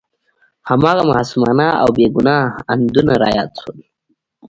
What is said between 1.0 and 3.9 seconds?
معصومانه او بې ګناه اندونه را یاد شول.